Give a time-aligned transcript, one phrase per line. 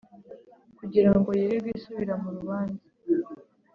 [0.77, 2.85] kugira ngo yirirwe isubira mu rubanza